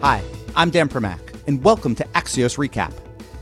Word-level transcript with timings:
Hi, 0.00 0.22
I'm 0.54 0.70
Dan 0.70 0.88
Primack, 0.88 1.42
and 1.48 1.64
welcome 1.64 1.96
to 1.96 2.04
Axios 2.14 2.56
Recap. 2.56 2.92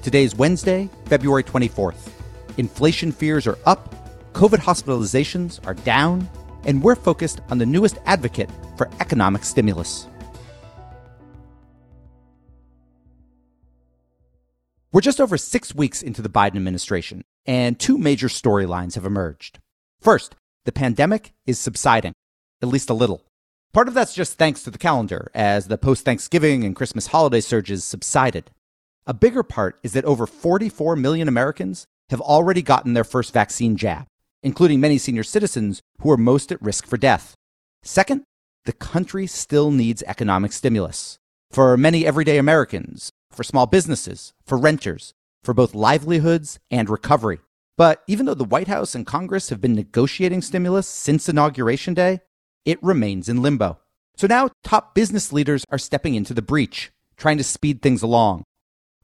Today's 0.00 0.34
Wednesday, 0.34 0.88
February 1.04 1.44
24th. 1.44 2.08
Inflation 2.56 3.12
fears 3.12 3.46
are 3.46 3.58
up, 3.66 3.94
COVID 4.32 4.60
hospitalizations 4.60 5.60
are 5.66 5.74
down, 5.74 6.26
and 6.64 6.82
we're 6.82 6.94
focused 6.94 7.42
on 7.50 7.58
the 7.58 7.66
newest 7.66 7.98
advocate 8.06 8.48
for 8.78 8.88
economic 9.00 9.44
stimulus. 9.44 10.08
We're 14.92 15.02
just 15.02 15.20
over 15.20 15.36
six 15.36 15.74
weeks 15.74 16.02
into 16.02 16.22
the 16.22 16.30
Biden 16.30 16.56
administration, 16.56 17.22
and 17.44 17.78
two 17.78 17.98
major 17.98 18.28
storylines 18.28 18.94
have 18.94 19.04
emerged. 19.04 19.58
First, 20.00 20.36
the 20.64 20.72
pandemic 20.72 21.34
is 21.44 21.58
subsiding, 21.58 22.14
at 22.62 22.68
least 22.68 22.88
a 22.88 22.94
little. 22.94 23.26
Part 23.72 23.88
of 23.88 23.94
that's 23.94 24.14
just 24.14 24.38
thanks 24.38 24.62
to 24.62 24.70
the 24.70 24.78
calendar, 24.78 25.30
as 25.34 25.68
the 25.68 25.76
post 25.76 26.04
Thanksgiving 26.04 26.64
and 26.64 26.74
Christmas 26.74 27.08
holiday 27.08 27.40
surges 27.40 27.84
subsided. 27.84 28.50
A 29.06 29.14
bigger 29.14 29.42
part 29.42 29.78
is 29.82 29.92
that 29.92 30.04
over 30.04 30.26
44 30.26 30.96
million 30.96 31.28
Americans 31.28 31.86
have 32.10 32.20
already 32.20 32.62
gotten 32.62 32.94
their 32.94 33.04
first 33.04 33.32
vaccine 33.32 33.76
jab, 33.76 34.06
including 34.42 34.80
many 34.80 34.98
senior 34.98 35.22
citizens 35.22 35.80
who 36.00 36.10
are 36.10 36.16
most 36.16 36.50
at 36.50 36.62
risk 36.62 36.86
for 36.86 36.96
death. 36.96 37.34
Second, 37.82 38.24
the 38.64 38.72
country 38.72 39.26
still 39.26 39.70
needs 39.70 40.02
economic 40.06 40.52
stimulus. 40.52 41.18
For 41.50 41.76
many 41.76 42.04
everyday 42.04 42.38
Americans, 42.38 43.10
for 43.30 43.44
small 43.44 43.66
businesses, 43.66 44.32
for 44.44 44.58
renters, 44.58 45.12
for 45.44 45.54
both 45.54 45.74
livelihoods 45.74 46.58
and 46.70 46.90
recovery. 46.90 47.38
But 47.78 48.02
even 48.08 48.26
though 48.26 48.34
the 48.34 48.44
White 48.44 48.68
House 48.68 48.94
and 48.94 49.06
Congress 49.06 49.50
have 49.50 49.60
been 49.60 49.74
negotiating 49.74 50.42
stimulus 50.42 50.88
since 50.88 51.28
Inauguration 51.28 51.94
Day, 51.94 52.20
it 52.66 52.82
remains 52.82 53.30
in 53.30 53.40
limbo. 53.40 53.78
So 54.16 54.26
now 54.26 54.50
top 54.62 54.94
business 54.94 55.32
leaders 55.32 55.64
are 55.70 55.78
stepping 55.78 56.14
into 56.14 56.34
the 56.34 56.42
breach, 56.42 56.90
trying 57.16 57.38
to 57.38 57.44
speed 57.44 57.80
things 57.80 58.02
along. 58.02 58.44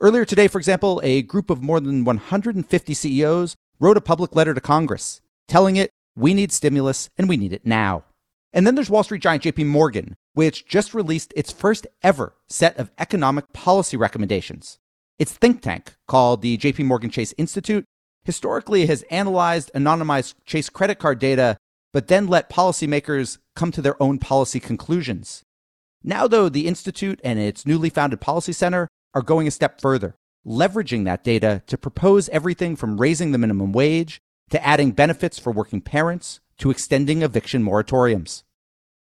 Earlier 0.00 0.26
today, 0.26 0.48
for 0.48 0.58
example, 0.58 1.00
a 1.02 1.22
group 1.22 1.48
of 1.48 1.62
more 1.62 1.80
than 1.80 2.04
150 2.04 2.92
CEOs 2.92 3.56
wrote 3.80 3.96
a 3.96 4.02
public 4.02 4.36
letter 4.36 4.52
to 4.52 4.60
Congress 4.60 5.22
telling 5.48 5.76
it 5.76 5.90
we 6.16 6.34
need 6.34 6.50
stimulus 6.52 7.08
and 7.16 7.28
we 7.28 7.36
need 7.36 7.52
it 7.52 7.66
now. 7.66 8.04
And 8.52 8.66
then 8.66 8.74
there's 8.74 8.90
Wall 8.90 9.02
Street 9.02 9.22
giant 9.22 9.42
JP 9.42 9.66
Morgan, 9.66 10.14
which 10.34 10.66
just 10.66 10.94
released 10.94 11.32
its 11.36 11.52
first 11.52 11.86
ever 12.02 12.34
set 12.48 12.76
of 12.78 12.90
economic 12.98 13.52
policy 13.52 13.96
recommendations. 13.96 14.78
Its 15.18 15.32
think 15.32 15.62
tank, 15.62 15.94
called 16.08 16.42
the 16.42 16.58
JP 16.58 16.84
Morgan 16.84 17.10
Chase 17.10 17.34
Institute, 17.38 17.84
historically 18.24 18.86
has 18.86 19.02
analyzed 19.10 19.70
anonymized 19.74 20.34
Chase 20.44 20.68
credit 20.68 20.98
card 20.98 21.18
data 21.18 21.56
but 21.92 22.08
then 22.08 22.26
let 22.26 22.50
policymakers 22.50 23.38
come 23.54 23.70
to 23.72 23.82
their 23.82 24.00
own 24.02 24.18
policy 24.18 24.58
conclusions. 24.60 25.42
Now, 26.02 26.26
though, 26.26 26.48
the 26.48 26.66
Institute 26.66 27.20
and 27.22 27.38
its 27.38 27.66
newly 27.66 27.90
founded 27.90 28.20
Policy 28.20 28.52
Center 28.52 28.88
are 29.14 29.22
going 29.22 29.46
a 29.46 29.52
step 29.52 29.80
further, 29.80 30.16
leveraging 30.46 31.04
that 31.04 31.22
data 31.22 31.62
to 31.66 31.78
propose 31.78 32.28
everything 32.30 32.74
from 32.74 33.00
raising 33.00 33.32
the 33.32 33.38
minimum 33.38 33.72
wage 33.72 34.20
to 34.50 34.64
adding 34.66 34.90
benefits 34.90 35.38
for 35.38 35.52
working 35.52 35.80
parents 35.80 36.40
to 36.58 36.70
extending 36.70 37.22
eviction 37.22 37.62
moratoriums. 37.62 38.42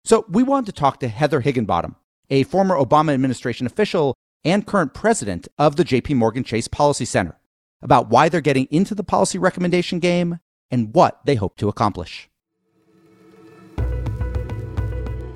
So, 0.04 0.26
we 0.30 0.42
wanted 0.42 0.68
to 0.68 0.80
talk 0.80 1.00
to 1.02 1.08
Heather 1.08 1.42
Higginbottom, 1.42 1.96
a 2.30 2.44
former 2.44 2.76
Obama 2.76 3.14
administration 3.14 3.68
official 3.68 4.16
and 4.44 4.66
current 4.66 4.94
president 4.94 5.48
of 5.58 5.76
the 5.76 5.84
JP 5.84 6.16
Morgan 6.16 6.44
Chase 6.44 6.68
Policy 6.68 7.06
Center, 7.06 7.38
about 7.82 8.10
why 8.10 8.30
they're 8.30 8.42
getting 8.42 8.68
into 8.72 8.96
the 8.96 9.04
policy 9.04 9.38
recommendation 9.38 10.00
game 10.00 10.40
and 10.72 10.94
what 10.96 11.20
they 11.26 11.36
hope 11.36 11.58
to 11.58 11.70
accomplish. 11.70 12.30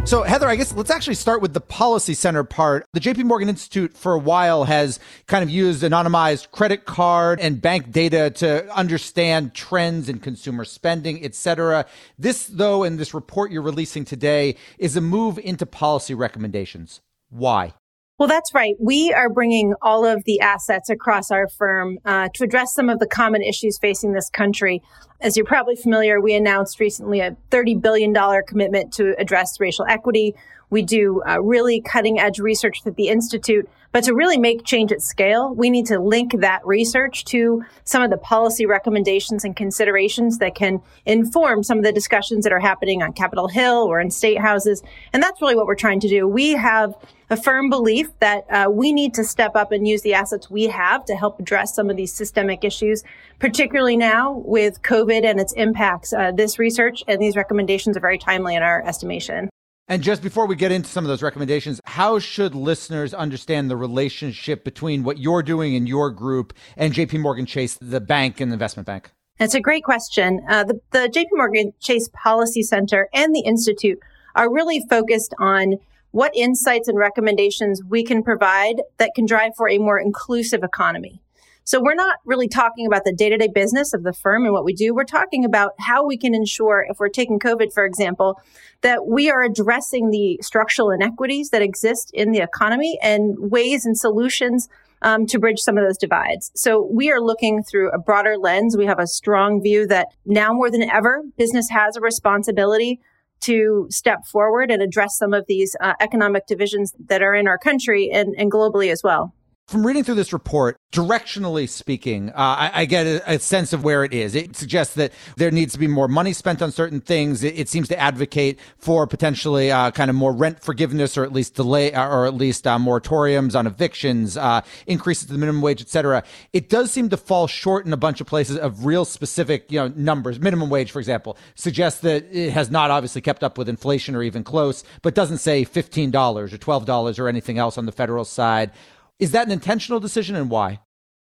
So, 0.03 0.23
Heather, 0.23 0.47
I 0.47 0.55
guess 0.57 0.73
let's 0.73 0.89
actually 0.89 1.15
start 1.15 1.41
with 1.41 1.53
the 1.53 1.61
policy 1.61 2.13
center 2.15 2.43
part. 2.43 2.85
The 2.91 2.99
JP 2.99 3.23
Morgan 3.23 3.47
Institute 3.47 3.95
for 3.95 4.13
a 4.13 4.19
while 4.19 4.65
has 4.65 4.99
kind 5.27 5.41
of 5.41 5.49
used 5.49 5.83
anonymized 5.83 6.51
credit 6.51 6.85
card 6.85 7.39
and 7.39 7.61
bank 7.61 7.91
data 7.91 8.29
to 8.31 8.69
understand 8.75 9.53
trends 9.53 10.09
in 10.09 10.19
consumer 10.19 10.65
spending, 10.65 11.23
et 11.23 11.33
cetera. 11.33 11.85
This, 12.17 12.47
though, 12.47 12.83
in 12.83 12.97
this 12.97 13.13
report 13.13 13.51
you're 13.51 13.61
releasing 13.61 14.03
today, 14.03 14.55
is 14.79 14.97
a 14.97 15.01
move 15.01 15.37
into 15.37 15.65
policy 15.65 16.13
recommendations. 16.13 16.99
Why? 17.29 17.73
Well, 18.21 18.27
that's 18.27 18.53
right. 18.53 18.75
We 18.79 19.11
are 19.13 19.29
bringing 19.29 19.73
all 19.81 20.05
of 20.05 20.23
the 20.25 20.41
assets 20.41 20.89
across 20.91 21.31
our 21.31 21.47
firm 21.47 21.97
uh, 22.05 22.29
to 22.35 22.43
address 22.43 22.73
some 22.73 22.89
of 22.89 22.99
the 22.99 23.07
common 23.07 23.41
issues 23.41 23.79
facing 23.79 24.13
this 24.13 24.29
country. 24.29 24.81
As 25.21 25.37
you're 25.37 25.45
probably 25.45 25.75
familiar, 25.75 26.19
we 26.19 26.33
announced 26.33 26.79
recently 26.79 27.19
a 27.19 27.37
$30 27.51 27.79
billion 27.79 28.15
commitment 28.47 28.91
to 28.93 29.13
address 29.19 29.59
racial 29.59 29.85
equity. 29.87 30.33
We 30.71 30.81
do 30.81 31.21
uh, 31.27 31.39
really 31.39 31.79
cutting 31.79 32.19
edge 32.19 32.39
research 32.39 32.79
at 32.87 32.95
the 32.95 33.09
Institute. 33.09 33.69
But 33.91 34.05
to 34.05 34.13
really 34.13 34.37
make 34.37 34.63
change 34.63 34.91
at 34.91 35.01
scale, 35.01 35.53
we 35.53 35.69
need 35.69 35.85
to 35.87 35.99
link 35.99 36.39
that 36.39 36.65
research 36.65 37.25
to 37.25 37.61
some 37.83 38.01
of 38.01 38.09
the 38.09 38.17
policy 38.17 38.65
recommendations 38.65 39.43
and 39.43 39.53
considerations 39.53 40.37
that 40.37 40.55
can 40.55 40.81
inform 41.05 41.61
some 41.61 41.77
of 41.77 41.83
the 41.83 41.91
discussions 41.91 42.45
that 42.45 42.53
are 42.53 42.59
happening 42.59 43.03
on 43.03 43.11
Capitol 43.11 43.49
Hill 43.49 43.83
or 43.83 43.99
in 43.99 44.09
state 44.09 44.39
houses. 44.39 44.81
And 45.11 45.21
that's 45.21 45.41
really 45.41 45.55
what 45.55 45.65
we're 45.65 45.75
trying 45.75 45.99
to 45.99 46.07
do. 46.07 46.25
We 46.25 46.51
have 46.53 46.95
a 47.29 47.35
firm 47.35 47.69
belief 47.69 48.07
that 48.19 48.45
uh, 48.49 48.69
we 48.69 48.93
need 48.93 49.13
to 49.15 49.25
step 49.25 49.55
up 49.55 49.73
and 49.73 49.85
use 49.85 50.01
the 50.03 50.13
assets 50.13 50.49
we 50.49 50.67
have 50.67 51.03
to 51.05 51.15
help 51.15 51.39
address 51.39 51.75
some 51.75 51.89
of 51.89 51.97
these 51.97 52.13
systemic 52.13 52.63
issues, 52.63 53.03
particularly 53.39 53.97
now 53.97 54.41
with 54.45 54.81
COVID 54.83 55.10
and 55.11 55.39
its 55.39 55.53
impacts. 55.53 56.13
Uh, 56.13 56.31
this 56.31 56.57
research 56.57 57.03
and 57.07 57.21
these 57.21 57.35
recommendations 57.35 57.97
are 57.97 58.01
very 58.01 58.17
timely 58.17 58.55
in 58.55 58.63
our 58.63 58.81
estimation. 58.85 59.49
And 59.87 60.01
just 60.01 60.23
before 60.23 60.47
we 60.47 60.55
get 60.55 60.71
into 60.71 60.87
some 60.87 61.03
of 61.03 61.09
those 61.09 61.21
recommendations, 61.21 61.81
how 61.85 62.17
should 62.17 62.55
listeners 62.55 63.13
understand 63.13 63.69
the 63.69 63.75
relationship 63.75 64.63
between 64.63 65.03
what 65.03 65.17
you're 65.17 65.43
doing 65.43 65.73
in 65.73 65.85
your 65.85 66.11
group 66.11 66.53
and 66.77 66.93
JP 66.93 67.19
Morgan 67.19 67.45
Chase, 67.45 67.77
the 67.81 67.99
bank 67.99 68.39
and 68.39 68.53
investment 68.53 68.87
bank? 68.87 69.11
That's 69.37 69.53
a 69.53 69.59
great 69.59 69.83
question. 69.83 70.39
Uh, 70.49 70.63
the, 70.63 70.79
the 70.91 71.09
JP 71.13 71.29
Morgan 71.33 71.73
Chase 71.79 72.09
Policy 72.13 72.63
Center 72.63 73.09
and 73.13 73.35
the 73.35 73.41
Institute 73.41 73.99
are 74.35 74.53
really 74.53 74.85
focused 74.89 75.33
on 75.39 75.75
what 76.11 76.35
insights 76.35 76.87
and 76.87 76.97
recommendations 76.97 77.81
we 77.83 78.03
can 78.03 78.23
provide 78.23 78.81
that 78.97 79.11
can 79.15 79.25
drive 79.25 79.53
for 79.57 79.67
a 79.67 79.77
more 79.77 79.99
inclusive 79.99 80.63
economy. 80.63 81.21
So 81.63 81.79
we're 81.81 81.95
not 81.95 82.17
really 82.25 82.47
talking 82.47 82.87
about 82.87 83.05
the 83.05 83.13
day-to-day 83.13 83.49
business 83.53 83.93
of 83.93 84.03
the 84.03 84.13
firm 84.13 84.45
and 84.45 84.53
what 84.53 84.65
we 84.65 84.73
do. 84.73 84.93
We're 84.93 85.03
talking 85.03 85.45
about 85.45 85.71
how 85.79 86.05
we 86.05 86.17
can 86.17 86.33
ensure, 86.33 86.85
if 86.89 86.99
we're 86.99 87.09
taking 87.09 87.39
COVID, 87.39 87.71
for 87.71 87.85
example, 87.85 88.41
that 88.81 89.05
we 89.05 89.29
are 89.29 89.43
addressing 89.43 90.09
the 90.09 90.39
structural 90.41 90.89
inequities 90.89 91.51
that 91.51 91.61
exist 91.61 92.11
in 92.13 92.31
the 92.31 92.39
economy 92.39 92.97
and 93.01 93.35
ways 93.37 93.85
and 93.85 93.97
solutions 93.97 94.69
um, 95.03 95.25
to 95.27 95.39
bridge 95.39 95.59
some 95.59 95.77
of 95.77 95.85
those 95.85 95.97
divides. 95.97 96.51
So 96.55 96.87
we 96.91 97.11
are 97.11 97.21
looking 97.21 97.63
through 97.63 97.91
a 97.91 97.99
broader 97.99 98.37
lens. 98.37 98.75
We 98.75 98.85
have 98.85 98.99
a 98.99 99.07
strong 99.07 99.61
view 99.61 99.87
that 99.87 100.07
now 100.25 100.53
more 100.53 100.69
than 100.69 100.83
ever, 100.83 101.23
business 101.37 101.69
has 101.69 101.95
a 101.95 102.01
responsibility 102.01 102.99
to 103.41 103.87
step 103.89 104.25
forward 104.25 104.69
and 104.69 104.81
address 104.81 105.17
some 105.17 105.33
of 105.33 105.45
these 105.47 105.75
uh, 105.79 105.93
economic 105.99 106.45
divisions 106.45 106.93
that 107.05 107.23
are 107.23 107.33
in 107.33 107.47
our 107.47 107.57
country 107.57 108.09
and, 108.11 108.35
and 108.37 108.51
globally 108.51 108.91
as 108.91 109.01
well. 109.03 109.33
From 109.71 109.87
reading 109.87 110.03
through 110.03 110.15
this 110.15 110.33
report, 110.33 110.75
directionally 110.91 111.69
speaking, 111.69 112.31
uh, 112.31 112.33
I, 112.35 112.71
I, 112.81 112.85
get 112.85 113.07
a, 113.07 113.35
a, 113.35 113.39
sense 113.39 113.71
of 113.71 113.85
where 113.85 114.03
it 114.03 114.13
is. 114.13 114.35
It 114.35 114.57
suggests 114.57 114.95
that 114.95 115.13
there 115.37 115.49
needs 115.49 115.71
to 115.71 115.79
be 115.79 115.87
more 115.87 116.09
money 116.09 116.33
spent 116.33 116.61
on 116.61 116.73
certain 116.73 116.99
things. 116.99 117.41
It, 117.41 117.57
it 117.57 117.69
seems 117.69 117.87
to 117.87 117.97
advocate 117.97 118.59
for 118.79 119.07
potentially 119.07 119.71
uh, 119.71 119.91
kind 119.91 120.09
of 120.09 120.17
more 120.17 120.33
rent 120.33 120.61
forgiveness, 120.61 121.17
or 121.17 121.23
at 121.23 121.31
least 121.31 121.55
delay, 121.55 121.93
uh, 121.93 122.05
or 122.05 122.25
at 122.25 122.33
least 122.33 122.67
uh, 122.67 122.77
moratoriums 122.77 123.57
on 123.57 123.65
evictions, 123.65 124.35
uh, 124.35 124.59
increases 124.87 125.27
to 125.27 125.31
the 125.31 125.39
minimum 125.39 125.61
wage, 125.61 125.79
etc. 125.79 126.25
It 126.51 126.67
does 126.67 126.91
seem 126.91 127.07
to 127.07 127.15
fall 127.15 127.47
short 127.47 127.85
in 127.85 127.93
a 127.93 127.97
bunch 127.97 128.19
of 128.19 128.27
places 128.27 128.57
of 128.57 128.85
real 128.85 129.05
specific, 129.05 129.71
you 129.71 129.79
know, 129.79 129.87
numbers. 129.95 130.37
Minimum 130.37 130.69
wage, 130.69 130.91
for 130.91 130.99
example, 130.99 131.37
suggests 131.55 132.01
that 132.01 132.25
it 132.29 132.51
has 132.51 132.69
not 132.69 132.91
obviously 132.91 133.21
kept 133.21 133.41
up 133.41 133.57
with 133.57 133.69
inflation 133.69 134.17
or 134.17 134.23
even 134.23 134.43
close, 134.43 134.83
but 135.01 135.15
doesn't 135.15 135.37
say 135.37 135.63
fifteen 135.63 136.11
dollars 136.11 136.51
or 136.51 136.57
twelve 136.57 136.85
dollars 136.85 137.19
or 137.19 137.29
anything 137.29 137.57
else 137.57 137.77
on 137.77 137.85
the 137.85 137.93
federal 137.93 138.25
side. 138.25 138.71
Is 139.21 139.31
that 139.33 139.45
an 139.45 139.51
intentional 139.51 139.99
decision 139.99 140.35
and 140.35 140.49
why? 140.49 140.79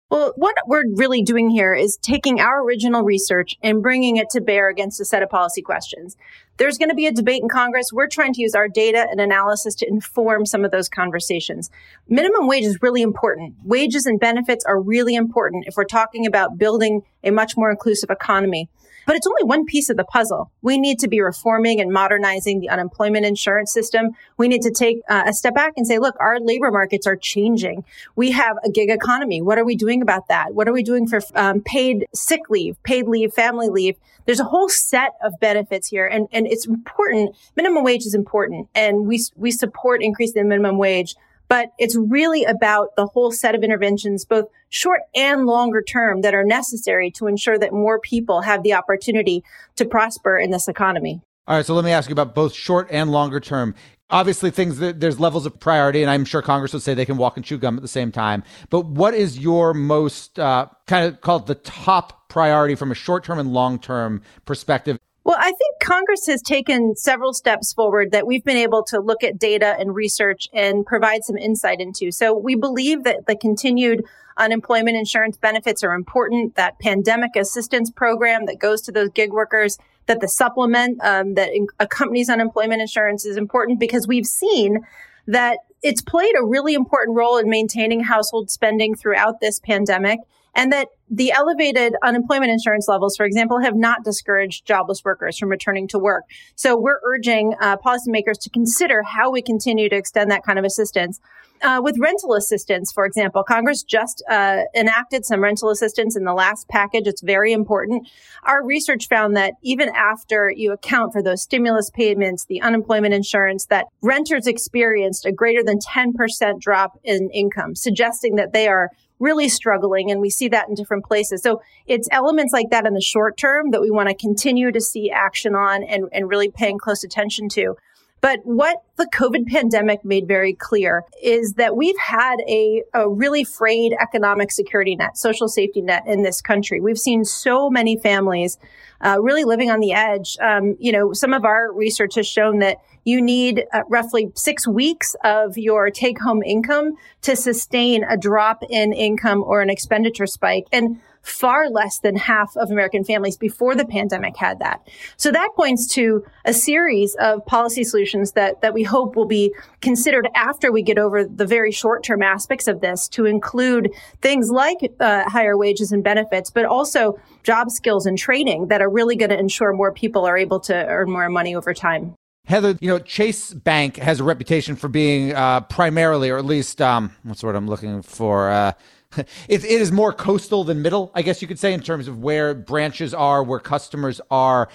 Well, 0.08 0.32
what 0.34 0.56
we're 0.66 0.84
really 0.96 1.20
doing 1.20 1.50
here 1.50 1.74
is 1.74 1.98
taking 2.00 2.40
our 2.40 2.64
original 2.64 3.02
research 3.02 3.56
and 3.62 3.82
bringing 3.82 4.16
it 4.16 4.30
to 4.30 4.40
bear 4.40 4.70
against 4.70 5.02
a 5.02 5.04
set 5.04 5.22
of 5.22 5.28
policy 5.28 5.60
questions. 5.60 6.16
There's 6.56 6.78
going 6.78 6.88
to 6.88 6.94
be 6.94 7.06
a 7.06 7.12
debate 7.12 7.42
in 7.42 7.48
Congress. 7.50 7.92
We're 7.92 8.08
trying 8.08 8.32
to 8.32 8.40
use 8.40 8.54
our 8.54 8.68
data 8.68 9.06
and 9.10 9.20
analysis 9.20 9.74
to 9.76 9.86
inform 9.86 10.46
some 10.46 10.64
of 10.64 10.70
those 10.70 10.88
conversations. 10.88 11.70
Minimum 12.08 12.48
wage 12.48 12.64
is 12.64 12.78
really 12.80 13.02
important. 13.02 13.54
Wages 13.64 14.06
and 14.06 14.18
benefits 14.18 14.64
are 14.64 14.80
really 14.80 15.14
important 15.14 15.66
if 15.66 15.76
we're 15.76 15.84
talking 15.84 16.26
about 16.26 16.56
building 16.56 17.02
a 17.22 17.30
much 17.30 17.54
more 17.54 17.70
inclusive 17.70 18.08
economy. 18.08 18.70
But 19.06 19.16
it's 19.16 19.26
only 19.26 19.44
one 19.44 19.64
piece 19.64 19.90
of 19.90 19.96
the 19.96 20.04
puzzle. 20.04 20.50
We 20.62 20.78
need 20.78 20.98
to 21.00 21.08
be 21.08 21.20
reforming 21.20 21.80
and 21.80 21.92
modernizing 21.92 22.60
the 22.60 22.68
unemployment 22.68 23.26
insurance 23.26 23.72
system. 23.72 24.10
We 24.36 24.48
need 24.48 24.62
to 24.62 24.70
take 24.70 25.00
uh, 25.08 25.24
a 25.26 25.32
step 25.32 25.54
back 25.54 25.74
and 25.76 25.86
say, 25.86 25.98
look, 25.98 26.16
our 26.20 26.38
labor 26.40 26.70
markets 26.70 27.06
are 27.06 27.16
changing. 27.16 27.84
We 28.16 28.30
have 28.32 28.56
a 28.64 28.70
gig 28.70 28.90
economy. 28.90 29.42
What 29.42 29.58
are 29.58 29.64
we 29.64 29.76
doing 29.76 30.02
about 30.02 30.28
that? 30.28 30.54
What 30.54 30.68
are 30.68 30.72
we 30.72 30.82
doing 30.82 31.06
for 31.06 31.20
um, 31.34 31.62
paid 31.62 32.06
sick 32.14 32.42
leave, 32.50 32.82
paid 32.82 33.06
leave, 33.06 33.32
family 33.32 33.68
leave? 33.68 33.96
There's 34.26 34.40
a 34.40 34.44
whole 34.44 34.68
set 34.68 35.12
of 35.24 35.32
benefits 35.40 35.88
here, 35.88 36.06
and, 36.06 36.28
and 36.32 36.46
it's 36.46 36.66
important. 36.66 37.36
Minimum 37.56 37.82
wage 37.84 38.06
is 38.06 38.14
important, 38.14 38.68
and 38.74 39.06
we 39.06 39.20
we 39.36 39.50
support 39.50 40.02
increasing 40.02 40.42
the 40.42 40.48
minimum 40.48 40.78
wage 40.78 41.16
But 41.50 41.72
it's 41.78 41.96
really 41.96 42.44
about 42.44 42.94
the 42.96 43.06
whole 43.06 43.32
set 43.32 43.56
of 43.56 43.64
interventions, 43.64 44.24
both 44.24 44.46
short 44.68 45.00
and 45.16 45.46
longer 45.46 45.82
term, 45.82 46.20
that 46.20 46.32
are 46.32 46.44
necessary 46.44 47.10
to 47.16 47.26
ensure 47.26 47.58
that 47.58 47.72
more 47.72 47.98
people 47.98 48.42
have 48.42 48.62
the 48.62 48.72
opportunity 48.72 49.42
to 49.74 49.84
prosper 49.84 50.38
in 50.38 50.52
this 50.52 50.68
economy. 50.68 51.20
All 51.48 51.56
right, 51.56 51.66
so 51.66 51.74
let 51.74 51.84
me 51.84 51.90
ask 51.90 52.08
you 52.08 52.12
about 52.12 52.36
both 52.36 52.54
short 52.54 52.86
and 52.92 53.10
longer 53.10 53.40
term. 53.40 53.74
Obviously, 54.10 54.52
things 54.52 54.78
that 54.78 55.00
there's 55.00 55.18
levels 55.18 55.44
of 55.44 55.58
priority, 55.58 56.02
and 56.02 56.10
I'm 56.10 56.24
sure 56.24 56.40
Congress 56.40 56.72
would 56.72 56.82
say 56.82 56.94
they 56.94 57.04
can 57.04 57.16
walk 57.16 57.36
and 57.36 57.44
chew 57.44 57.58
gum 57.58 57.74
at 57.74 57.82
the 57.82 57.88
same 57.88 58.12
time. 58.12 58.44
But 58.70 58.86
what 58.86 59.14
is 59.14 59.36
your 59.36 59.74
most 59.74 60.38
uh, 60.38 60.66
kind 60.86 61.04
of 61.04 61.20
called 61.20 61.48
the 61.48 61.56
top 61.56 62.28
priority 62.28 62.76
from 62.76 62.92
a 62.92 62.94
short 62.94 63.24
term 63.24 63.40
and 63.40 63.52
long 63.52 63.80
term 63.80 64.22
perspective? 64.44 64.98
Well, 65.24 65.36
I 65.38 65.50
think 65.50 65.69
Congress 65.80 66.26
has 66.26 66.42
taken 66.42 66.94
several 66.94 67.32
steps 67.32 67.72
forward 67.72 68.12
that 68.12 68.26
we've 68.26 68.44
been 68.44 68.56
able 68.56 68.82
to 68.84 69.00
look 69.00 69.24
at 69.24 69.38
data 69.38 69.76
and 69.78 69.94
research 69.94 70.48
and 70.52 70.84
provide 70.84 71.24
some 71.24 71.36
insight 71.36 71.80
into. 71.80 72.12
So 72.12 72.34
we 72.34 72.54
believe 72.54 73.04
that 73.04 73.26
the 73.26 73.36
continued 73.36 74.04
unemployment 74.36 74.96
insurance 74.96 75.36
benefits 75.36 75.82
are 75.82 75.92
important, 75.92 76.54
that 76.56 76.78
pandemic 76.78 77.34
assistance 77.36 77.90
program 77.90 78.46
that 78.46 78.58
goes 78.58 78.80
to 78.82 78.92
those 78.92 79.10
gig 79.10 79.32
workers, 79.32 79.78
that 80.06 80.20
the 80.20 80.28
supplement 80.28 80.98
um, 81.02 81.34
that 81.34 81.50
accompanies 81.78 82.28
unemployment 82.28 82.80
insurance 82.80 83.24
is 83.24 83.36
important 83.36 83.80
because 83.80 84.06
we've 84.06 84.26
seen 84.26 84.80
that 85.26 85.58
it's 85.82 86.02
played 86.02 86.34
a 86.38 86.44
really 86.44 86.74
important 86.74 87.16
role 87.16 87.38
in 87.38 87.48
maintaining 87.48 88.00
household 88.00 88.50
spending 88.50 88.94
throughout 88.94 89.40
this 89.40 89.60
pandemic 89.60 90.20
and 90.54 90.72
that 90.72 90.88
the 91.10 91.32
elevated 91.32 91.94
unemployment 92.04 92.52
insurance 92.52 92.86
levels, 92.88 93.16
for 93.16 93.26
example, 93.26 93.60
have 93.60 93.74
not 93.74 94.04
discouraged 94.04 94.64
jobless 94.64 95.02
workers 95.04 95.36
from 95.36 95.48
returning 95.48 95.88
to 95.88 95.98
work. 95.98 96.24
So 96.54 96.78
we're 96.78 97.00
urging 97.04 97.54
uh, 97.60 97.76
policymakers 97.78 98.38
to 98.42 98.50
consider 98.50 99.02
how 99.02 99.30
we 99.30 99.42
continue 99.42 99.88
to 99.88 99.96
extend 99.96 100.30
that 100.30 100.44
kind 100.44 100.58
of 100.58 100.64
assistance. 100.64 101.18
Uh, 101.62 101.80
with 101.82 101.98
rental 101.98 102.34
assistance, 102.34 102.90
for 102.90 103.04
example, 103.04 103.42
Congress 103.42 103.82
just 103.82 104.22
uh, 104.30 104.60
enacted 104.74 105.26
some 105.26 105.42
rental 105.42 105.68
assistance 105.68 106.16
in 106.16 106.24
the 106.24 106.32
last 106.32 106.66
package. 106.68 107.06
It's 107.06 107.20
very 107.20 107.52
important. 107.52 108.08
Our 108.44 108.64
research 108.64 109.08
found 109.08 109.36
that 109.36 109.54
even 109.62 109.90
after 109.90 110.50
you 110.54 110.72
account 110.72 111.12
for 111.12 111.22
those 111.22 111.42
stimulus 111.42 111.90
payments, 111.90 112.46
the 112.46 112.62
unemployment 112.62 113.12
insurance, 113.12 113.66
that 113.66 113.86
renters 114.00 114.46
experienced 114.46 115.26
a 115.26 115.32
greater 115.32 115.62
than 115.62 115.80
10% 115.80 116.60
drop 116.60 116.98
in 117.04 117.28
income, 117.30 117.74
suggesting 117.74 118.36
that 118.36 118.54
they 118.54 118.66
are 118.66 118.88
really 119.20 119.48
struggling. 119.48 120.10
And 120.10 120.20
we 120.20 120.30
see 120.30 120.48
that 120.48 120.68
in 120.68 120.74
different 120.74 121.04
places. 121.04 121.42
So 121.42 121.62
it's 121.86 122.08
elements 122.10 122.52
like 122.52 122.70
that 122.70 122.86
in 122.86 122.94
the 122.94 123.00
short 123.00 123.36
term 123.36 123.70
that 123.70 123.80
we 123.80 123.90
want 123.90 124.08
to 124.08 124.14
continue 124.14 124.72
to 124.72 124.80
see 124.80 125.10
action 125.10 125.54
on 125.54 125.84
and, 125.84 126.08
and 126.12 126.28
really 126.28 126.50
paying 126.50 126.78
close 126.78 127.04
attention 127.04 127.48
to. 127.50 127.76
But 128.20 128.40
what 128.44 128.82
the 128.96 129.08
COVID 129.14 129.46
pandemic 129.46 130.04
made 130.04 130.28
very 130.28 130.52
clear 130.52 131.04
is 131.22 131.54
that 131.54 131.76
we've 131.76 131.98
had 131.98 132.36
a, 132.46 132.82
a 132.92 133.08
really 133.08 133.44
frayed 133.44 133.94
economic 134.00 134.52
security 134.52 134.94
net, 134.94 135.16
social 135.16 135.48
safety 135.48 135.80
net 135.80 136.02
in 136.06 136.22
this 136.22 136.40
country. 136.40 136.80
We've 136.80 136.98
seen 136.98 137.24
so 137.24 137.70
many 137.70 137.96
families 137.96 138.58
uh, 139.00 139.16
really 139.20 139.44
living 139.44 139.70
on 139.70 139.80
the 139.80 139.92
edge. 139.92 140.36
Um, 140.40 140.76
you 140.78 140.92
know, 140.92 141.12
some 141.14 141.32
of 141.32 141.44
our 141.44 141.72
research 141.72 142.16
has 142.16 142.26
shown 142.26 142.58
that 142.58 142.78
you 143.04 143.22
need 143.22 143.64
uh, 143.72 143.82
roughly 143.88 144.30
six 144.34 144.68
weeks 144.68 145.16
of 145.24 145.56
your 145.56 145.90
take 145.90 146.20
home 146.20 146.42
income 146.42 146.92
to 147.22 147.34
sustain 147.34 148.04
a 148.04 148.18
drop 148.18 148.62
in 148.68 148.92
income 148.92 149.42
or 149.42 149.62
an 149.62 149.70
expenditure 149.70 150.26
spike. 150.26 150.66
And 150.70 151.00
far 151.22 151.68
less 151.68 151.98
than 151.98 152.16
half 152.16 152.56
of 152.56 152.70
American 152.70 153.04
families 153.04 153.36
before 153.36 153.74
the 153.74 153.84
pandemic 153.84 154.36
had 154.36 154.58
that. 154.58 154.86
So 155.16 155.30
that 155.30 155.50
points 155.54 155.86
to 155.94 156.24
a 156.44 156.52
series 156.52 157.14
of 157.16 157.44
policy 157.46 157.84
solutions 157.84 158.32
that, 158.32 158.60
that 158.62 158.74
we 158.74 158.82
hope 158.82 159.16
will 159.16 159.26
be 159.26 159.54
considered 159.80 160.28
after 160.34 160.72
we 160.72 160.82
get 160.82 160.98
over 160.98 161.24
the 161.24 161.46
very 161.46 161.72
short 161.72 162.02
term 162.02 162.22
aspects 162.22 162.68
of 162.68 162.80
this 162.80 163.08
to 163.08 163.26
include 163.26 163.92
things 164.22 164.50
like 164.50 164.78
uh, 165.00 165.28
higher 165.28 165.56
wages 165.56 165.92
and 165.92 166.02
benefits, 166.02 166.50
but 166.50 166.64
also 166.64 167.18
job 167.42 167.70
skills 167.70 168.06
and 168.06 168.18
training 168.18 168.68
that 168.68 168.80
are 168.80 168.90
really 168.90 169.16
going 169.16 169.30
to 169.30 169.38
ensure 169.38 169.72
more 169.72 169.92
people 169.92 170.24
are 170.24 170.38
able 170.38 170.60
to 170.60 170.86
earn 170.86 171.10
more 171.10 171.28
money 171.28 171.54
over 171.54 171.74
time. 171.74 172.14
Heather, 172.46 172.76
you 172.80 172.88
know, 172.88 172.98
Chase 172.98 173.52
Bank 173.52 173.96
has 173.98 174.18
a 174.18 174.24
reputation 174.24 174.74
for 174.74 174.88
being 174.88 175.34
uh, 175.34 175.60
primarily, 175.60 176.30
or 176.30 176.38
at 176.38 176.44
least, 176.44 176.80
um, 176.80 177.14
what's 177.22 177.42
the 177.42 177.46
word 177.46 177.54
I'm 177.54 177.68
looking 177.68 178.02
for? 178.02 178.50
Uh, 178.50 178.72
it, 179.16 179.28
it 179.48 179.64
is 179.64 179.90
more 179.90 180.12
coastal 180.12 180.64
than 180.64 180.82
middle, 180.82 181.10
I 181.14 181.22
guess 181.22 181.42
you 181.42 181.48
could 181.48 181.58
say, 181.58 181.72
in 181.72 181.80
terms 181.80 182.08
of 182.08 182.18
where 182.18 182.54
branches 182.54 183.14
are, 183.14 183.42
where 183.42 183.60
customers 183.60 184.20
are. 184.30 184.68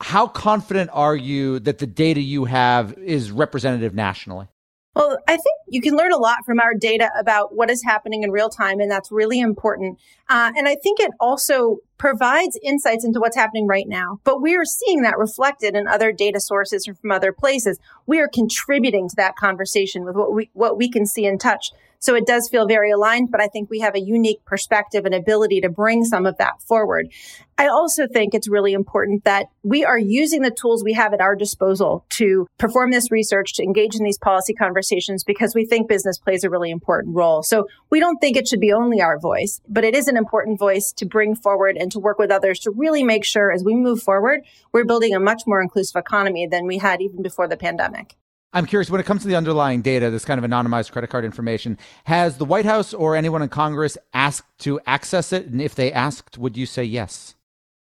How 0.00 0.26
confident 0.26 0.90
are 0.92 1.16
you 1.16 1.58
that 1.60 1.78
the 1.78 1.86
data 1.86 2.20
you 2.20 2.44
have 2.44 2.92
is 2.98 3.30
representative 3.30 3.94
nationally? 3.94 4.48
Well, 4.96 5.18
I 5.28 5.32
think 5.32 5.56
you 5.68 5.82
can 5.82 5.94
learn 5.94 6.12
a 6.12 6.16
lot 6.16 6.38
from 6.46 6.58
our 6.58 6.72
data 6.72 7.10
about 7.20 7.54
what 7.54 7.70
is 7.70 7.82
happening 7.84 8.22
in 8.22 8.30
real 8.30 8.48
time, 8.48 8.80
and 8.80 8.90
that's 8.90 9.12
really 9.12 9.40
important. 9.40 9.98
Uh, 10.26 10.52
and 10.56 10.66
I 10.66 10.74
think 10.74 11.00
it 11.00 11.10
also 11.20 11.78
provides 11.98 12.58
insights 12.62 13.04
into 13.04 13.20
what's 13.20 13.36
happening 13.36 13.66
right 13.66 13.86
now. 13.86 14.20
But 14.24 14.40
we 14.40 14.56
are 14.56 14.64
seeing 14.64 15.02
that 15.02 15.18
reflected 15.18 15.76
in 15.76 15.86
other 15.86 16.12
data 16.12 16.40
sources 16.40 16.86
from 16.86 17.10
other 17.10 17.30
places. 17.30 17.78
We 18.06 18.20
are 18.20 18.28
contributing 18.28 19.06
to 19.10 19.16
that 19.16 19.36
conversation 19.36 20.06
with 20.06 20.16
what 20.16 20.32
we 20.32 20.48
what 20.54 20.78
we 20.78 20.90
can 20.90 21.04
see 21.04 21.26
and 21.26 21.38
touch. 21.38 21.72
So 21.98 22.14
it 22.14 22.26
does 22.26 22.48
feel 22.48 22.66
very 22.66 22.90
aligned, 22.90 23.30
but 23.30 23.40
I 23.40 23.48
think 23.48 23.70
we 23.70 23.80
have 23.80 23.94
a 23.94 24.00
unique 24.00 24.44
perspective 24.44 25.04
and 25.04 25.14
ability 25.14 25.60
to 25.62 25.68
bring 25.68 26.04
some 26.04 26.26
of 26.26 26.36
that 26.38 26.62
forward. 26.62 27.08
I 27.58 27.68
also 27.68 28.06
think 28.06 28.34
it's 28.34 28.48
really 28.48 28.74
important 28.74 29.24
that 29.24 29.46
we 29.62 29.84
are 29.84 29.98
using 29.98 30.42
the 30.42 30.50
tools 30.50 30.84
we 30.84 30.92
have 30.92 31.14
at 31.14 31.22
our 31.22 31.34
disposal 31.34 32.04
to 32.10 32.46
perform 32.58 32.90
this 32.90 33.10
research, 33.10 33.54
to 33.54 33.62
engage 33.62 33.94
in 33.94 34.04
these 34.04 34.18
policy 34.18 34.52
conversations, 34.52 35.24
because 35.24 35.54
we 35.54 35.64
think 35.64 35.88
business 35.88 36.18
plays 36.18 36.44
a 36.44 36.50
really 36.50 36.70
important 36.70 37.16
role. 37.16 37.42
So 37.42 37.66
we 37.88 37.98
don't 37.98 38.18
think 38.18 38.36
it 38.36 38.46
should 38.46 38.60
be 38.60 38.72
only 38.72 39.00
our 39.00 39.18
voice, 39.18 39.62
but 39.68 39.84
it 39.84 39.94
is 39.94 40.06
an 40.06 40.18
important 40.18 40.58
voice 40.58 40.92
to 40.96 41.06
bring 41.06 41.34
forward 41.34 41.76
and 41.78 41.90
to 41.92 41.98
work 41.98 42.18
with 42.18 42.30
others 42.30 42.60
to 42.60 42.70
really 42.70 43.02
make 43.02 43.24
sure 43.24 43.50
as 43.50 43.64
we 43.64 43.74
move 43.74 44.02
forward, 44.02 44.42
we're 44.72 44.84
building 44.84 45.14
a 45.14 45.20
much 45.20 45.44
more 45.46 45.62
inclusive 45.62 45.98
economy 45.98 46.46
than 46.46 46.66
we 46.66 46.76
had 46.76 47.00
even 47.00 47.22
before 47.22 47.48
the 47.48 47.56
pandemic. 47.56 48.16
I'm 48.52 48.66
curious 48.66 48.88
when 48.88 49.00
it 49.00 49.04
comes 49.04 49.22
to 49.22 49.28
the 49.28 49.36
underlying 49.36 49.82
data, 49.82 50.10
this 50.10 50.24
kind 50.24 50.42
of 50.42 50.48
anonymized 50.48 50.92
credit 50.92 51.10
card 51.10 51.24
information, 51.24 51.78
has 52.04 52.38
the 52.38 52.44
White 52.44 52.64
House 52.64 52.94
or 52.94 53.14
anyone 53.14 53.42
in 53.42 53.48
Congress 53.48 53.98
asked 54.14 54.58
to 54.60 54.80
access 54.86 55.32
it? 55.32 55.46
And 55.46 55.60
if 55.60 55.74
they 55.74 55.92
asked, 55.92 56.38
would 56.38 56.56
you 56.56 56.64
say 56.64 56.84
yes? 56.84 57.34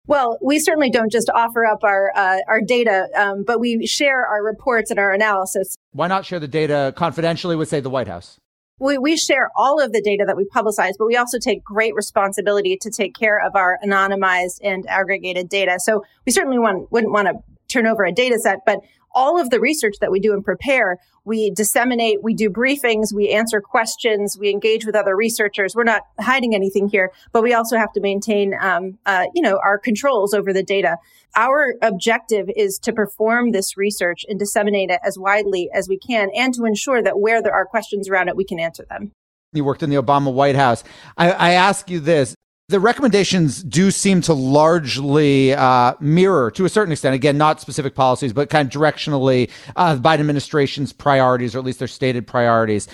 Well, 0.06 0.38
we 0.42 0.58
certainly 0.58 0.90
don't 0.90 1.10
just 1.10 1.30
offer 1.34 1.64
up 1.64 1.82
our 1.82 2.12
uh, 2.14 2.38
our 2.46 2.60
data, 2.60 3.08
um, 3.16 3.44
but 3.46 3.58
we 3.58 3.86
share 3.86 4.26
our 4.26 4.42
reports 4.42 4.90
and 4.90 4.98
our 4.98 5.12
analysis. 5.12 5.76
Why 5.92 6.08
not 6.08 6.26
share 6.26 6.40
the 6.40 6.48
data 6.48 6.92
confidentially 6.94 7.56
with, 7.56 7.70
say, 7.70 7.80
the 7.80 7.88
White 7.88 8.08
House? 8.08 8.38
We, 8.80 8.98
we 8.98 9.16
share 9.16 9.50
all 9.56 9.80
of 9.80 9.92
the 9.92 10.02
data 10.02 10.24
that 10.26 10.36
we 10.36 10.44
publicize, 10.44 10.92
but 10.98 11.06
we 11.06 11.16
also 11.16 11.38
take 11.38 11.62
great 11.62 11.94
responsibility 11.94 12.76
to 12.82 12.90
take 12.90 13.14
care 13.14 13.38
of 13.38 13.54
our 13.54 13.78
anonymized 13.82 14.58
and 14.62 14.84
aggregated 14.88 15.48
data. 15.48 15.76
So 15.78 16.04
we 16.26 16.32
certainly 16.32 16.58
want, 16.58 16.90
wouldn't 16.90 17.12
want 17.12 17.28
to 17.28 17.34
turn 17.68 17.86
over 17.86 18.04
a 18.04 18.12
data 18.12 18.38
set, 18.38 18.58
but 18.66 18.80
all 19.14 19.40
of 19.40 19.50
the 19.50 19.60
research 19.60 19.96
that 20.00 20.10
we 20.10 20.20
do 20.20 20.32
and 20.32 20.44
prepare, 20.44 20.98
we 21.24 21.50
disseminate, 21.50 22.22
we 22.22 22.34
do 22.34 22.50
briefings, 22.50 23.14
we 23.14 23.30
answer 23.30 23.60
questions, 23.60 24.36
we 24.38 24.50
engage 24.50 24.84
with 24.84 24.94
other 24.94 25.16
researchers. 25.16 25.74
We're 25.74 25.84
not 25.84 26.02
hiding 26.20 26.54
anything 26.54 26.88
here, 26.88 27.12
but 27.32 27.42
we 27.42 27.54
also 27.54 27.76
have 27.76 27.92
to 27.92 28.00
maintain, 28.00 28.54
um, 28.60 28.98
uh, 29.06 29.24
you 29.34 29.42
know, 29.42 29.58
our 29.64 29.78
controls 29.78 30.34
over 30.34 30.52
the 30.52 30.62
data. 30.62 30.98
Our 31.36 31.74
objective 31.82 32.50
is 32.54 32.78
to 32.80 32.92
perform 32.92 33.52
this 33.52 33.76
research 33.76 34.24
and 34.28 34.38
disseminate 34.38 34.90
it 34.90 35.00
as 35.04 35.18
widely 35.18 35.70
as 35.74 35.88
we 35.88 35.98
can, 35.98 36.28
and 36.34 36.52
to 36.54 36.64
ensure 36.64 37.02
that 37.02 37.18
where 37.18 37.42
there 37.42 37.54
are 37.54 37.64
questions 37.64 38.08
around 38.08 38.28
it, 38.28 38.36
we 38.36 38.44
can 38.44 38.60
answer 38.60 38.84
them. 38.88 39.12
You 39.52 39.64
worked 39.64 39.82
in 39.82 39.90
the 39.90 39.96
Obama 39.96 40.32
White 40.32 40.56
House. 40.56 40.82
I, 41.16 41.30
I 41.30 41.50
ask 41.52 41.88
you 41.88 42.00
this 42.00 42.34
the 42.68 42.80
recommendations 42.80 43.62
do 43.62 43.90
seem 43.90 44.22
to 44.22 44.32
largely 44.32 45.52
uh, 45.52 45.94
mirror, 46.00 46.50
to 46.52 46.64
a 46.64 46.68
certain 46.68 46.92
extent, 46.92 47.14
again, 47.14 47.36
not 47.36 47.60
specific 47.60 47.94
policies, 47.94 48.32
but 48.32 48.48
kind 48.48 48.66
of 48.66 48.80
directionally, 48.80 49.50
uh, 49.76 49.94
the 49.94 50.00
Biden 50.00 50.20
administration's 50.20 50.92
priorities, 50.92 51.54
or 51.54 51.58
at 51.58 51.64
least 51.64 51.78
their 51.78 51.88
stated 51.88 52.26
priorities. 52.26 52.88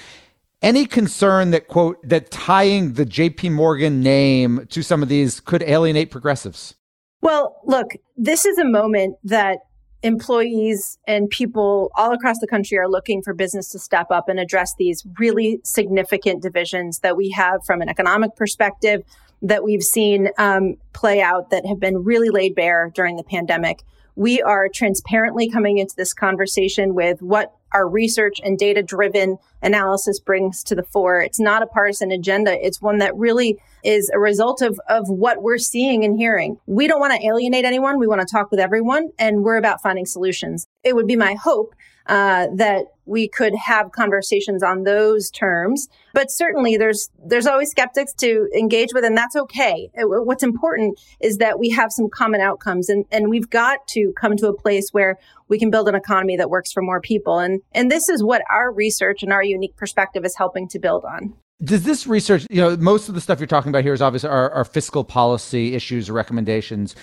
Any 0.61 0.87
concern 0.87 1.53
that, 1.53 1.69
quote, 1.69 1.97
that 2.07 2.31
tying 2.31 2.95
the 2.95 3.07
JP 3.07 3.53
Morgan 3.53 4.03
name 4.03 4.67
to 4.71 4.83
some 4.83 5.03
of 5.03 5.09
these 5.09 5.41
could 5.41 5.63
alienate 5.63 6.11
progressives? 6.11 6.75
Well, 7.23 7.61
look, 7.65 7.93
this 8.17 8.45
is 8.45 8.59
a 8.59 8.65
moment 8.65 9.17
that 9.25 9.59
employees 10.03 10.99
and 11.07 11.29
people 11.29 11.91
all 11.95 12.13
across 12.13 12.39
the 12.41 12.47
country 12.47 12.79
are 12.79 12.89
looking 12.89 13.23
for 13.23 13.35
business 13.35 13.71
to 13.71 13.79
step 13.79 14.07
up 14.11 14.29
and 14.29 14.41
address 14.41 14.75
these 14.79 15.05
really 15.19 15.61
significant 15.63 16.43
divisions 16.43 17.01
that 17.01 17.17
we 17.17 17.31
have 17.31 17.65
from 17.65 17.81
an 17.83 17.89
economic 17.89 18.35
perspective, 18.35 19.03
that 19.43 19.65
we've 19.65 19.83
seen 19.83 20.29
um, 20.39 20.77
play 20.93 21.21
out 21.21 21.51
that 21.51 21.67
have 21.67 21.81
been 21.81 22.05
really 22.05 22.31
laid 22.31 22.55
bare 22.55 22.91
during 22.95 23.17
the 23.17 23.25
pandemic. 23.25 23.83
We 24.17 24.43
are 24.43 24.69
transparently 24.69 25.49
coming 25.49 25.79
into 25.79 25.97
this 25.97 26.13
conversation 26.13 26.95
with 26.95 27.23
what 27.23 27.55
our 27.73 27.89
research 27.89 28.41
and 28.43 28.59
data 28.59 28.83
driven 28.83 29.39
analysis 29.63 30.19
brings 30.19 30.63
to 30.65 30.75
the 30.75 30.83
fore. 30.83 31.21
It's 31.21 31.41
not 31.41 31.63
a 31.63 31.67
partisan 31.67 32.11
agenda. 32.11 32.55
It's 32.65 32.83
one 32.83 32.99
that 32.99 33.15
really 33.17 33.59
is 33.85 34.11
a 34.13 34.19
result 34.19 34.61
of, 34.63 34.81
of 34.89 35.09
what 35.09 35.43
we're 35.43 35.59
seeing 35.59 36.05
and 36.05 36.19
hearing. 36.19 36.59
We 36.67 36.87
don't 36.87 37.01
want 37.01 37.15
to 37.15 37.27
alienate 37.27 37.65
anyone. 37.65 37.99
We 37.99 38.07
want 38.07 38.21
to 38.21 38.27
talk 38.27 38.51
with 38.51 38.61
everyone 38.61 39.11
and 39.19 39.43
we're 39.43 39.57
about 39.57 39.83
finding 39.83 40.07
solutions. 40.07 40.67
It 40.83 40.95
would 40.95 41.07
be 41.07 41.17
my 41.17 41.35
hope 41.35 41.75
uh, 42.11 42.49
that 42.57 42.87
we 43.07 43.29
could 43.29 43.55
have 43.55 43.93
conversations 43.93 44.65
on 44.65 44.83
those 44.83 45.31
terms. 45.31 45.89
But 46.13 46.31
certainly, 46.31 46.77
there's 46.77 47.09
there's 47.25 47.47
always 47.47 47.71
skeptics 47.71 48.13
to 48.15 48.49
engage 48.53 48.93
with, 48.93 49.05
and 49.05 49.17
that's 49.17 49.37
okay. 49.37 49.91
What's 49.95 50.43
important 50.43 50.99
is 51.21 51.39
that 51.39 51.61
we 51.61 51.71
have 51.71 51.93
some 51.93 52.09
common 52.11 52.41
outcomes, 52.41 52.89
and 52.89 53.05
and 53.13 53.31
we've 53.31 53.49
got 53.49 53.87
to 53.89 54.13
come 54.21 54.37
to 54.39 54.49
a 54.49 54.53
place 54.53 54.91
where 54.91 55.19
we 55.49 55.57
can 55.57 55.71
build 55.71 55.89
an 55.89 55.95
economy 55.95 56.37
that 56.37 56.51
works 56.51 56.73
for 56.73 56.83
more 56.83 57.01
people. 57.01 57.39
And 57.39 57.63
and 57.73 57.91
this 57.91 58.09
is 58.09 58.25
what 58.25 58.43
our 58.51 58.73
research 58.73 59.23
and 59.23 59.33
our 59.33 59.45
unique 59.45 59.77
perspective 59.77 60.25
is 60.25 60.37
helping 60.37 60.69
to 60.71 60.81
build 60.81 61.05
on. 61.05 61.35
Does 61.63 61.85
this 61.85 62.07
research, 62.07 62.47
you 62.49 62.63
know, 62.63 62.75
most 62.77 63.11
of 63.11 63.15
the 63.15 63.21
stuff 63.21 63.39
you're 63.39 63.47
talking 63.47 63.69
about 63.69 63.85
here 63.85 63.93
is 63.93 64.01
obviously 64.01 64.31
our, 64.31 64.51
our 64.51 64.65
fiscal 64.65 65.05
policy 65.05 65.75
issues 65.75 66.11
recommendations. 66.11 66.97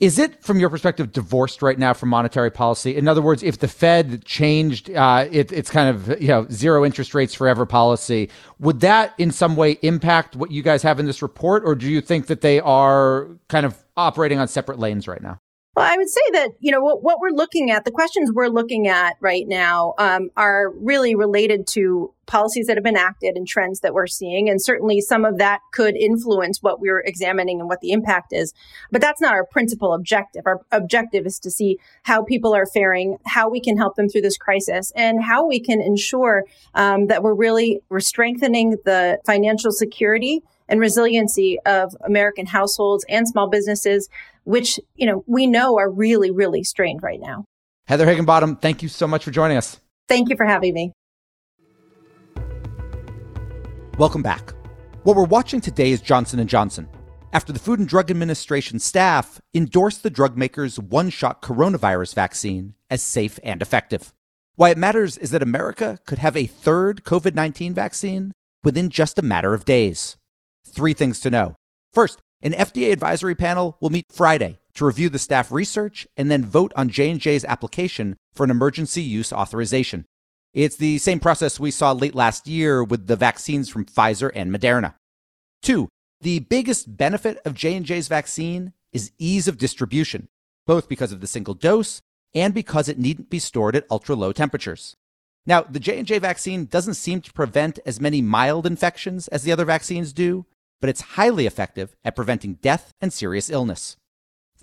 Is 0.00 0.18
it, 0.18 0.42
from 0.42 0.58
your 0.58 0.70
perspective, 0.70 1.12
divorced 1.12 1.62
right 1.62 1.78
now 1.78 1.94
from 1.94 2.08
monetary 2.08 2.50
policy? 2.50 2.96
In 2.96 3.06
other 3.06 3.22
words, 3.22 3.44
if 3.44 3.60
the 3.60 3.68
Fed 3.68 4.24
changed 4.24 4.90
uh, 4.90 5.28
it, 5.30 5.52
it's 5.52 5.70
kind 5.70 5.88
of 5.88 6.20
you 6.20 6.28
know 6.28 6.46
zero 6.50 6.84
interest 6.84 7.14
rates 7.14 7.32
forever 7.32 7.64
policy, 7.64 8.28
would 8.58 8.80
that 8.80 9.14
in 9.18 9.30
some 9.30 9.54
way 9.54 9.78
impact 9.82 10.34
what 10.34 10.50
you 10.50 10.62
guys 10.62 10.82
have 10.82 10.98
in 10.98 11.06
this 11.06 11.22
report, 11.22 11.62
or 11.64 11.76
do 11.76 11.88
you 11.88 12.00
think 12.00 12.26
that 12.26 12.40
they 12.40 12.58
are 12.60 13.28
kind 13.48 13.64
of 13.64 13.84
operating 13.96 14.40
on 14.40 14.48
separate 14.48 14.80
lanes 14.80 15.06
right 15.06 15.22
now? 15.22 15.38
Well, 15.76 15.92
I 15.92 15.96
would 15.96 16.08
say 16.08 16.20
that, 16.34 16.50
you 16.60 16.70
know, 16.70 16.80
what, 16.80 17.02
what 17.02 17.18
we're 17.18 17.30
looking 17.30 17.72
at, 17.72 17.84
the 17.84 17.90
questions 17.90 18.30
we're 18.32 18.46
looking 18.46 18.86
at 18.86 19.16
right 19.20 19.46
now 19.48 19.94
um, 19.98 20.30
are 20.36 20.70
really 20.70 21.16
related 21.16 21.66
to 21.68 22.14
policies 22.26 22.68
that 22.68 22.76
have 22.76 22.84
been 22.84 22.96
acted 22.96 23.36
and 23.36 23.46
trends 23.46 23.80
that 23.80 23.92
we're 23.92 24.06
seeing. 24.06 24.48
And 24.48 24.62
certainly 24.62 25.00
some 25.00 25.24
of 25.24 25.38
that 25.38 25.60
could 25.72 25.96
influence 25.96 26.62
what 26.62 26.80
we're 26.80 27.00
examining 27.00 27.58
and 27.58 27.68
what 27.68 27.80
the 27.80 27.90
impact 27.90 28.32
is. 28.32 28.54
But 28.92 29.00
that's 29.00 29.20
not 29.20 29.34
our 29.34 29.44
principal 29.44 29.92
objective. 29.92 30.42
Our 30.46 30.60
objective 30.70 31.26
is 31.26 31.40
to 31.40 31.50
see 31.50 31.78
how 32.04 32.22
people 32.22 32.54
are 32.54 32.66
faring, 32.66 33.18
how 33.26 33.50
we 33.50 33.60
can 33.60 33.76
help 33.76 33.96
them 33.96 34.08
through 34.08 34.22
this 34.22 34.38
crisis, 34.38 34.92
and 34.94 35.22
how 35.22 35.44
we 35.44 35.58
can 35.58 35.80
ensure 35.80 36.44
um, 36.74 37.08
that 37.08 37.24
we're 37.24 37.34
really, 37.34 37.80
we're 37.88 37.98
strengthening 37.98 38.76
the 38.84 39.18
financial 39.26 39.72
security 39.72 40.40
and 40.68 40.80
resiliency 40.80 41.58
of 41.66 41.94
American 42.04 42.46
households 42.46 43.04
and 43.08 43.28
small 43.28 43.48
businesses, 43.48 44.08
which, 44.44 44.78
you 44.94 45.06
know, 45.06 45.24
we 45.26 45.46
know 45.46 45.78
are 45.78 45.90
really, 45.90 46.30
really 46.30 46.64
strained 46.64 47.02
right 47.02 47.20
now. 47.20 47.44
Heather 47.86 48.06
Higginbottom, 48.06 48.56
thank 48.56 48.82
you 48.82 48.88
so 48.88 49.06
much 49.06 49.24
for 49.24 49.30
joining 49.30 49.56
us. 49.56 49.80
Thank 50.08 50.30
you 50.30 50.36
for 50.36 50.46
having 50.46 50.74
me. 50.74 50.92
Welcome 53.98 54.22
back. 54.22 54.52
What 55.04 55.16
we're 55.16 55.24
watching 55.24 55.60
today 55.60 55.90
is 55.90 56.00
Johnson 56.00 56.46
& 56.46 56.48
Johnson. 56.48 56.88
After 57.32 57.52
the 57.52 57.58
Food 57.58 57.78
and 57.78 57.88
Drug 57.88 58.10
Administration 58.10 58.78
staff 58.78 59.40
endorsed 59.52 60.02
the 60.02 60.10
drug 60.10 60.36
maker's 60.36 60.78
one-shot 60.78 61.42
coronavirus 61.42 62.14
vaccine 62.14 62.74
as 62.90 63.02
safe 63.02 63.38
and 63.42 63.60
effective. 63.60 64.14
Why 64.56 64.70
it 64.70 64.78
matters 64.78 65.18
is 65.18 65.30
that 65.32 65.42
America 65.42 65.98
could 66.06 66.18
have 66.18 66.36
a 66.36 66.46
third 66.46 67.02
COVID-19 67.04 67.72
vaccine 67.72 68.32
within 68.62 68.88
just 68.88 69.18
a 69.18 69.22
matter 69.22 69.52
of 69.52 69.64
days 69.64 70.16
three 70.66 70.94
things 70.94 71.20
to 71.20 71.30
know. 71.30 71.56
First, 71.92 72.20
an 72.42 72.52
FDA 72.52 72.92
advisory 72.92 73.34
panel 73.34 73.76
will 73.80 73.90
meet 73.90 74.06
Friday 74.12 74.58
to 74.74 74.84
review 74.84 75.08
the 75.08 75.18
staff 75.18 75.50
research 75.50 76.06
and 76.16 76.30
then 76.30 76.44
vote 76.44 76.72
on 76.76 76.88
J&J's 76.88 77.44
application 77.44 78.16
for 78.34 78.44
an 78.44 78.50
emergency 78.50 79.02
use 79.02 79.32
authorization. 79.32 80.04
It's 80.52 80.76
the 80.76 80.98
same 80.98 81.20
process 81.20 81.58
we 81.58 81.70
saw 81.70 81.92
late 81.92 82.14
last 82.14 82.46
year 82.46 82.84
with 82.84 83.06
the 83.06 83.16
vaccines 83.16 83.68
from 83.68 83.86
Pfizer 83.86 84.30
and 84.34 84.52
Moderna. 84.52 84.94
Two, 85.62 85.88
the 86.20 86.40
biggest 86.40 86.96
benefit 86.96 87.38
of 87.44 87.54
J&J's 87.54 88.08
vaccine 88.08 88.72
is 88.92 89.12
ease 89.18 89.48
of 89.48 89.58
distribution, 89.58 90.28
both 90.66 90.88
because 90.88 91.12
of 91.12 91.20
the 91.20 91.26
single 91.26 91.54
dose 91.54 92.00
and 92.34 92.54
because 92.54 92.88
it 92.88 92.98
needn't 92.98 93.30
be 93.30 93.38
stored 93.38 93.76
at 93.76 93.86
ultra 93.90 94.14
low 94.14 94.32
temperatures. 94.32 94.96
Now, 95.46 95.62
the 95.62 95.80
J&J 95.80 96.18
vaccine 96.20 96.64
doesn't 96.66 96.94
seem 96.94 97.20
to 97.22 97.32
prevent 97.32 97.78
as 97.84 98.00
many 98.00 98.22
mild 98.22 98.66
infections 98.66 99.28
as 99.28 99.42
the 99.42 99.52
other 99.52 99.64
vaccines 99.64 100.12
do, 100.12 100.46
but 100.80 100.90
it's 100.90 101.00
highly 101.00 101.46
effective 101.46 101.96
at 102.04 102.16
preventing 102.16 102.54
death 102.54 102.92
and 103.00 103.12
serious 103.12 103.50
illness. 103.50 103.96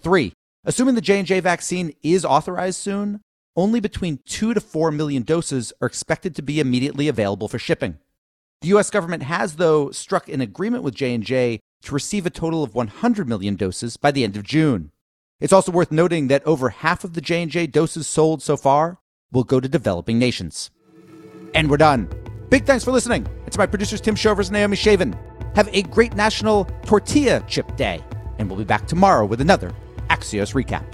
3. 0.01 0.34
Assuming 0.63 0.96
the 0.96 1.01
J&J 1.01 1.39
vaccine 1.39 1.94
is 2.03 2.24
authorized 2.24 2.80
soon, 2.80 3.22
only 3.56 3.80
between 3.80 4.20
2 4.25 4.53
to 4.53 4.62
4 4.62 4.91
million 4.91 5.24
doses 5.24 5.74
are 5.82 5.88
expected 5.88 6.36
to 6.36 6.41
be 6.41 6.60
immediately 6.60 7.08
available 7.08 7.48
for 7.48 7.60
shipping. 7.60 7.98
The 8.62 8.70
US 8.70 8.89
government 8.89 9.24
has 9.24 9.56
though 9.56 9.91
struck 9.91 10.30
an 10.30 10.41
agreement 10.41 10.84
with 10.84 10.96
J&J 10.96 11.60
to 11.84 11.94
receive 11.94 12.25
a 12.25 12.30
total 12.30 12.63
of 12.63 12.75
100 12.75 13.27
million 13.27 13.56
doses 13.56 13.98
by 13.98 14.12
the 14.12 14.24
end 14.24 14.38
of 14.38 14.44
June. 14.44 14.91
It's 15.39 15.53
also 15.53 15.72
worth 15.72 15.91
noting 15.91 16.27
that 16.27 16.46
over 16.46 16.70
half 16.70 17.03
of 17.03 17.13
the 17.13 17.22
J&J 17.22 17.68
doses 17.68 18.08
sold 18.08 18.44
so 18.44 18.56
far 18.56 19.00
will 19.32 19.44
go 19.44 19.60
to 19.60 19.68
developing 19.68 20.20
nations. 20.20 20.70
And 21.56 21.70
we're 21.70 21.77
done. 21.77 22.08
Big 22.50 22.65
thanks 22.65 22.84
for 22.84 22.91
listening. 22.91 23.27
It's 23.48 23.58
my 23.58 23.65
producers 23.65 24.01
Tim 24.01 24.15
Shovers 24.15 24.50
and 24.50 24.53
Naomi 24.53 24.77
Shavin. 24.77 25.18
Have 25.55 25.70
a 25.74 25.81
great 25.84 26.15
National 26.15 26.65
Tortilla 26.86 27.43
Chip 27.48 27.75
Day, 27.75 28.01
and 28.39 28.50
we'll 28.50 28.60
be 28.60 28.65
back 28.65 28.88
tomorrow 28.88 29.25
with 29.25 29.41
another 29.41 29.74
Axios 30.10 30.53
recap. 30.53 30.86